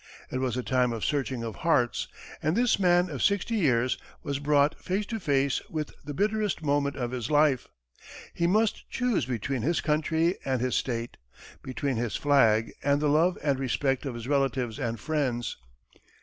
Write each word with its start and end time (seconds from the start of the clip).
It 0.31 0.39
was 0.39 0.57
a 0.57 0.63
time 0.63 0.93
of 0.93 1.05
searching 1.05 1.43
of 1.43 1.57
hearts, 1.57 2.07
and 2.41 2.55
this 2.57 2.79
man 2.79 3.07
of 3.07 3.21
sixty 3.21 3.53
years 3.53 3.99
was 4.23 4.39
brought 4.39 4.81
face 4.81 5.05
to 5.05 5.19
face 5.19 5.61
with 5.69 5.91
the 6.03 6.15
bitterest 6.15 6.63
moment 6.63 6.95
of 6.95 7.11
his 7.11 7.29
life. 7.29 7.67
He 8.33 8.47
must 8.47 8.89
choose 8.89 9.27
between 9.27 9.61
his 9.61 9.79
country 9.79 10.39
and 10.43 10.59
his 10.59 10.75
state; 10.75 11.17
between 11.61 11.97
his 11.97 12.15
flag 12.15 12.73
and 12.83 12.99
the 12.99 13.09
love 13.09 13.37
and 13.43 13.59
respect 13.59 14.07
of 14.07 14.15
his 14.15 14.27
relatives 14.27 14.79
and 14.79 14.99
friends. 14.99 15.57